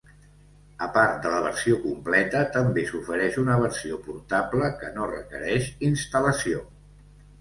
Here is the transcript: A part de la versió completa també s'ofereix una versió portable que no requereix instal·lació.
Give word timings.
A 0.83 0.85
part 0.93 1.17
de 1.25 1.33
la 1.33 1.41
versió 1.47 1.75
completa 1.83 2.41
també 2.57 2.85
s'ofereix 2.87 3.37
una 3.43 3.59
versió 3.67 4.01
portable 4.09 4.73
que 4.81 4.91
no 4.97 5.09
requereix 5.15 5.69
instal·lació. 5.91 6.65